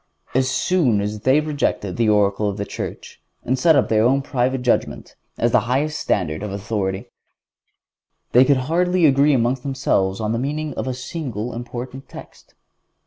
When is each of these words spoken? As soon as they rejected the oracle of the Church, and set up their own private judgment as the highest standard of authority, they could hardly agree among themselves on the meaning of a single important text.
As 0.33 0.49
soon 0.49 0.99
as 0.99 1.19
they 1.19 1.39
rejected 1.41 1.95
the 1.95 2.09
oracle 2.09 2.49
of 2.49 2.57
the 2.57 2.65
Church, 2.65 3.21
and 3.43 3.59
set 3.59 3.75
up 3.75 3.87
their 3.87 4.01
own 4.03 4.23
private 4.23 4.63
judgment 4.63 5.15
as 5.37 5.51
the 5.51 5.59
highest 5.69 5.99
standard 5.99 6.41
of 6.41 6.51
authority, 6.51 7.11
they 8.31 8.43
could 8.43 8.57
hardly 8.65 9.05
agree 9.05 9.35
among 9.35 9.57
themselves 9.61 10.19
on 10.19 10.31
the 10.31 10.39
meaning 10.39 10.73
of 10.73 10.87
a 10.87 10.95
single 10.95 11.53
important 11.53 12.09
text. 12.09 12.55